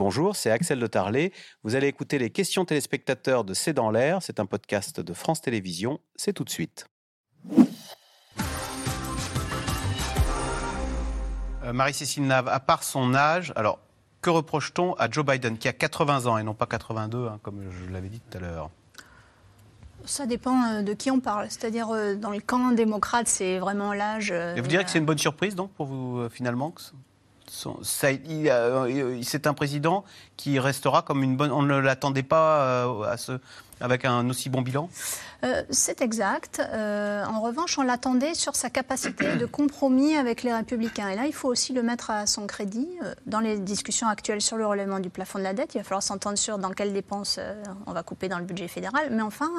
[0.00, 1.30] Bonjour, c'est Axel de Tarlet.
[1.62, 4.22] Vous allez écouter les questions téléspectateurs de C'est dans l'air.
[4.22, 6.00] C'est un podcast de France Télévisions.
[6.16, 6.86] C'est tout de suite.
[11.62, 13.78] Euh, Marie-Cécile Nave, à part son âge, alors
[14.22, 17.62] que reproche-t-on à Joe Biden qui a 80 ans et non pas 82, hein, comme
[17.70, 18.70] je l'avais dit tout à l'heure?
[20.06, 21.50] Ça dépend euh, de qui on parle.
[21.50, 24.30] C'est-à-dire, euh, dans le camp démocrate, c'est vraiment l'âge.
[24.30, 26.72] Et vous direz que c'est une bonne surprise, donc, pour vous, finalement
[27.82, 30.04] c'est un président
[30.36, 31.52] qui restera comme une bonne.
[31.52, 33.38] On ne l'attendait pas à ce,
[33.80, 34.88] avec un aussi bon bilan
[35.44, 36.60] euh, C'est exact.
[36.60, 41.08] Euh, en revanche, on l'attendait sur sa capacité de compromis avec les républicains.
[41.08, 42.88] Et là, il faut aussi le mettre à son crédit.
[43.02, 45.84] Euh, dans les discussions actuelles sur le relèvement du plafond de la dette, il va
[45.84, 47.38] falloir s'entendre sur dans quelles dépenses
[47.86, 49.08] on va couper dans le budget fédéral.
[49.10, 49.50] Mais enfin,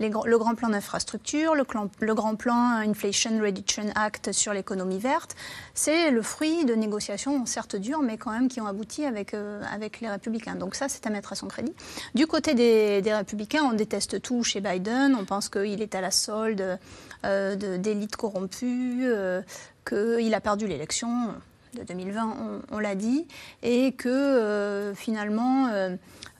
[0.00, 5.36] le grand plan d'infrastructure, le, grand plan Inflation Reduction Act sur l'économie verte,
[5.74, 9.34] c'est le fruit de négociations certes dures, mais quand même qui ont abouti avec,
[9.72, 10.54] avec les républicains.
[10.54, 11.72] Donc ça, c'est à mettre à son crédit.
[12.14, 15.16] Du côté des, des républicains, on déteste tout chez Biden.
[15.18, 16.78] On pense qu'il est à la solde
[17.24, 19.42] euh, d'élites corrompues, euh,
[19.86, 21.34] qu'il a perdu l'élection
[21.74, 23.26] de 2020, on, l'a dit,
[23.62, 25.68] et que euh, finalement,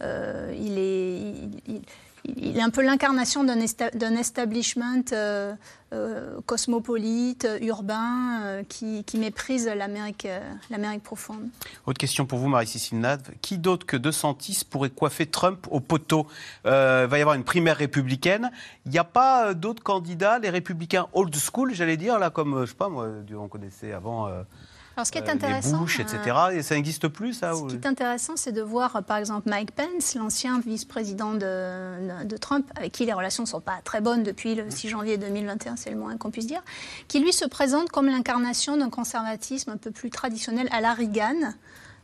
[0.01, 1.83] il est
[2.37, 5.55] est un peu l'incarnation d'un establishment euh,
[5.93, 10.27] euh, cosmopolite, urbain, euh, qui, méprise l'Amérique
[11.03, 11.49] profonde.
[11.87, 13.23] Autre question pour vous, Marie-Cécile Nad.
[13.41, 16.27] Qui d'autre que De Santis pourrait coiffer Trump au poteau?
[16.65, 18.51] Il va y avoir une primaire républicaine.
[18.87, 22.71] Il n'y a pas d'autres candidats, les républicains old school, j'allais dire, là, comme, je
[22.71, 24.29] sais pas, moi, on connaissait avant
[24.99, 26.19] alors, ce qui est euh, intéressant, Bush, etc.
[26.55, 29.71] Et ça n'existe plus, ça Ce qui est intéressant, c'est de voir, par exemple, Mike
[29.71, 34.57] Pence, l'ancien vice-président de, Trump, avec qui les relations ne sont pas très bonnes depuis
[34.57, 36.63] le 6 janvier 2021, c'est le moins qu'on puisse dire,
[37.07, 41.55] qui lui se présente comme l'incarnation d'un conservatisme un peu plus traditionnel à la Reagan.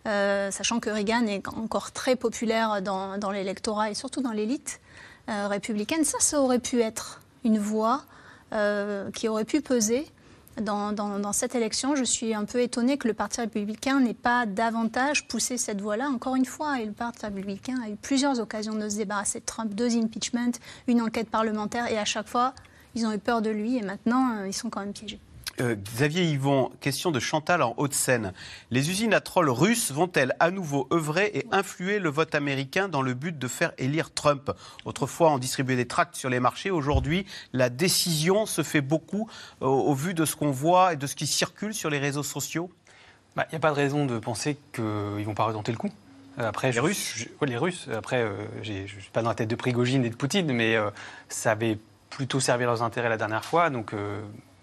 [0.07, 4.81] Euh, sachant que Reagan est encore très populaire dans, l'électorat et surtout dans l'élite
[5.29, 8.05] euh, républicaine, ça, ça aurait pu être une voix
[9.15, 10.07] qui aurait pu peser
[10.61, 15.27] dans, cette élection, je suis un peu étonnée que le Parti républicain n'ait pas davantage
[15.27, 16.09] poussé cette voie-là.
[16.09, 19.45] Encore une fois, et le Parti républicain a eu plusieurs occasions de se débarrasser de
[19.45, 20.53] Trump, deux impeachments,
[20.87, 22.55] une enquête parlementaire, et à chaque fois,
[22.95, 25.19] ils ont eu peur de lui, et maintenant, euh, ils sont quand même piégés.
[25.61, 28.33] Euh, Xavier Yvon, question de Chantal en Haute-Seine.
[28.71, 33.03] Les usines à trolls russes vont-elles à nouveau œuvrer et influer le vote américain dans
[33.03, 34.51] le but de faire élire Trump?
[34.85, 36.71] Autrefois, on distribuait des tracts sur les marchés.
[36.71, 39.29] Aujourd'hui, la décision se fait beaucoup
[39.61, 42.71] au, vu de ce qu'on voit et de ce qui circule sur les réseaux sociaux
[42.73, 45.79] Il bah, n'y a pas de raison de penser qu'ils ne vont pas retenter le
[45.79, 45.91] coup.
[46.41, 47.89] Euh, après, les Russes Les Russes.
[47.95, 48.33] Après, euh,
[48.63, 50.77] je ne suis pas dans la tête de Prigogine et de Poutine, mais
[51.29, 51.79] ça avait
[52.11, 53.71] plutôt servi leurs intérêts la dernière fois.
[53.71, 53.95] Donc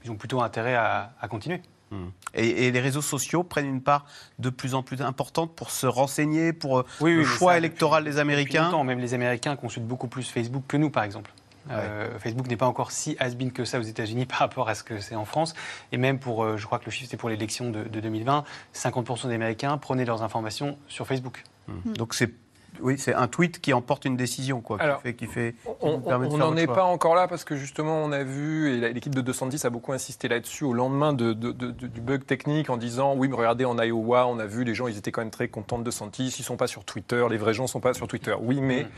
[0.03, 1.61] ils ont plutôt intérêt à, continuer.
[1.91, 2.07] Hmm.
[2.33, 4.05] Et, les réseaux sociaux prennent une part
[4.39, 8.83] de plus en plus importante pour se renseigner, pour euh, le choix électoral des Américains.
[8.83, 11.31] même les Américains consultent beaucoup plus Facebook que nous, par exemple.
[11.69, 14.83] Euh, Facebook n'est pas encore si has-been que ça aux États-Unis par rapport à ce
[14.83, 15.53] que c'est en France.
[15.91, 19.27] Et même pour, euh, je crois que le chiffre c'était pour l'élection de, 2020, 50%
[19.27, 21.43] des Américains prenaient leurs informations sur Facebook.
[21.67, 21.93] Hmm.
[21.93, 22.31] Donc c'est
[22.79, 24.77] oui, c'est un tweet qui emporte une décision, quoi,
[25.17, 25.99] qui fait, on
[26.37, 29.65] n'en est pas encore là parce que justement, on a vu, et l'équipe de 210
[29.65, 33.65] a beaucoup insisté là-dessus au lendemain de, du bug technique en disant oui, mais regardez,
[33.65, 36.39] en Iowa, on a vu les gens, ils étaient quand même très contents de 210,
[36.39, 38.35] ils sont pas sur Twitter, les vrais gens sont pas sur Twitter.
[38.39, 38.89] Oui, mais mm.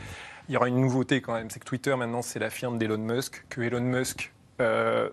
[0.48, 2.98] il y aura une nouveauté quand même, c'est que Twitter maintenant c'est la firme d'Elon
[2.98, 5.08] Musk, que Elon Musk euh,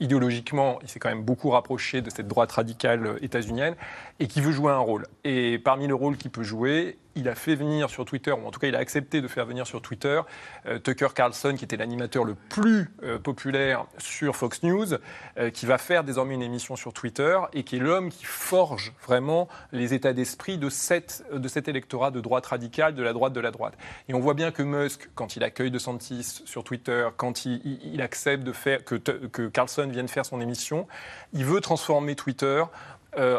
[0.00, 3.74] idéologiquement, il s'est quand même beaucoup rapproché de cette droite radicale états-unienne
[4.20, 5.06] et qui veut jouer un rôle.
[5.24, 8.50] Et parmi le rôle qu'il peut jouer, il a fait venir sur Twitter, ou en
[8.50, 10.20] tout cas il a accepté de faire venir sur Twitter,
[10.66, 14.94] euh, Tucker Carlson, qui était l'animateur le plus euh, populaire sur Fox News,
[15.38, 18.92] euh, qui va faire désormais une émission sur Twitter et qui est l'homme qui forge
[19.06, 23.40] vraiment les états d'esprit de, de cet électorat de droite radicale, de la droite de
[23.40, 23.74] la droite.
[24.08, 28.44] Et on voit bien que Musk, quand il accueille DeSantis sur Twitter, quand il, accepte
[28.44, 30.86] de faire que Carlson vienne faire son émission,
[31.32, 32.62] il veut transformer Twitter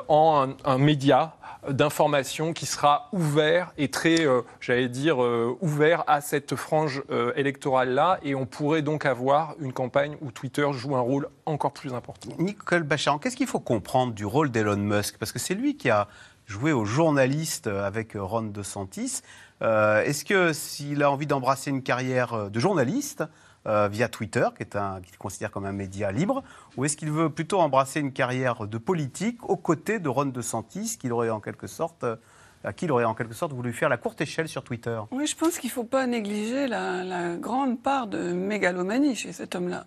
[0.08, 1.38] en un média
[1.70, 7.34] d'information qui sera ouvert et très, euh, j'allais dire, euh, ouvert à cette frange euh,
[7.36, 8.20] électorale-là.
[8.24, 12.30] Et on pourrait donc avoir une campagne où Twitter joue un rôle encore plus important.
[12.40, 15.18] Nicole Bachar, qu'est-ce qu'il faut comprendre du rôle d'Elon Musk?
[15.18, 16.08] Parce que c'est lui qui a
[16.46, 19.22] joué au journaliste avec Ron DeSantis.
[19.60, 23.24] Est-ce que s'il a envie d'embrasser une carrière de journaliste,
[23.68, 26.44] euh, via Twitter, qui est un, qu'il considère comme un média libre,
[26.78, 30.98] ou est-ce qu'il veut plutôt embrasser une carrière de politique aux côtés de Ron DeSantis,
[31.00, 32.06] qu'il aurait en quelque sorte
[32.64, 35.00] à qui il aurait en quelque sorte voulu faire la courte échelle sur Twitter?
[35.12, 39.56] Oui, je pense qu'il ne faut pas négliger la, grande part de mégalomanie chez cet
[39.56, 39.86] homme-là.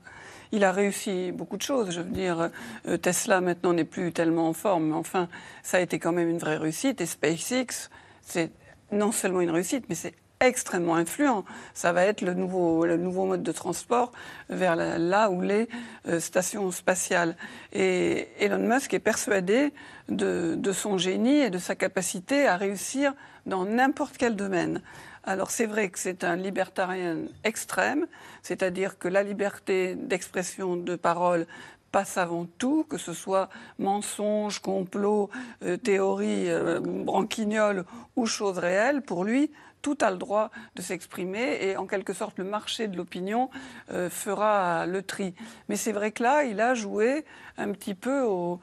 [0.53, 1.91] Il a réussi beaucoup de choses.
[1.91, 2.51] Je veux dire,
[2.87, 5.29] euh, Tesla maintenant n'est plus tellement en forme, mais enfin,
[5.63, 7.01] ça a été quand même une vraie réussite.
[7.01, 7.89] Et SpaceX,
[8.23, 8.51] c'est
[8.91, 11.45] non seulement une réussite, mais c'est extrêmement influent.
[11.75, 12.87] Ça va être le nouveau,
[13.27, 14.11] mode de transport
[14.49, 15.69] vers là où les
[16.09, 17.37] euh, stations spatiales.
[17.73, 19.73] Et Elon Musk est persuadé
[20.09, 23.13] de, son génie et de sa capacité à réussir
[23.47, 24.81] dans n'importe quel domaine.
[25.25, 28.07] Alors c'est vrai que c'est un libertarien extrême,
[28.43, 31.47] c'est-à-dire que la liberté d'expression, de parole
[31.93, 35.29] passe avant tout, que ce soit mensonge, complot,
[35.65, 37.85] euh, théorie, euh, branquignol
[38.17, 39.51] ou chose réelle, pour lui,
[39.83, 43.51] tout a le droit de s'exprimer et en quelque sorte le marché de l'opinion
[43.91, 45.35] euh, fera le tri.
[45.69, 47.25] Mais c'est vrai que là, il a joué
[47.57, 48.61] un petit peu aux,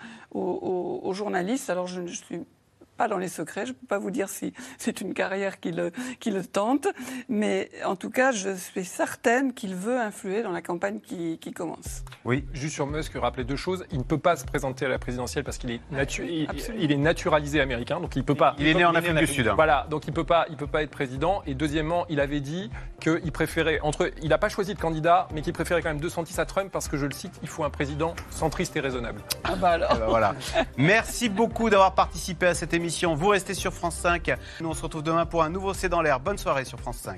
[1.13, 1.69] journalistes.
[1.69, 2.41] Alors je, je suis
[2.97, 3.65] pas dans les secrets.
[3.65, 6.87] Je ne peux pas vous dire si c'est une carrière qui le, qui le tente,
[7.29, 11.51] mais en tout cas, je suis certaine qu'il veut influer dans la campagne qui, qui,
[11.51, 12.03] commence.
[12.25, 12.45] Oui.
[12.53, 13.85] Juste sur Musk, rappeler deux choses.
[13.91, 15.81] Il ne peut pas se présenter à la présidentielle parce qu'il est,
[16.77, 18.55] il, est naturalisé américain, donc il peut pas.
[18.59, 19.47] Il, est né en Afrique du Sud.
[19.47, 19.53] Hein.
[19.55, 21.41] Voilà, donc il peut pas, il peut pas être président.
[21.45, 25.41] Et deuxièmement, il avait dit qu'il préférait entre, il n'a pas choisi de candidat, mais
[25.41, 27.69] qu'il préférait quand même 210 à Trump parce que je le cite, il faut un
[27.69, 29.21] président centriste et raisonnable.
[29.43, 29.91] Ah bah alors.
[29.95, 30.35] Eh ben voilà.
[30.77, 32.73] Merci beaucoup d'avoir participé à cette
[33.15, 34.31] Vous restez sur France 5.
[34.61, 36.19] Nous, on se retrouve demain pour un nouveau C'est dans l'air.
[36.19, 37.17] Bonne soirée sur France 5.